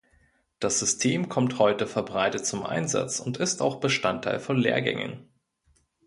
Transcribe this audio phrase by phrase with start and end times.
[0.59, 5.29] Das System kommt heute verbreitet zum Einsatz und ist auch Bestandteil von Lehrgängen.